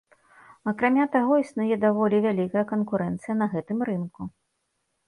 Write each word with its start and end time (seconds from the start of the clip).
Акрамя 0.71 1.05
таго 1.17 1.33
існуе 1.43 1.75
даволі 1.85 2.23
вялікая 2.27 2.65
канкурэнцыя 2.73 3.33
на 3.45 3.51
гэтым 3.57 3.79
рынку. 3.93 4.21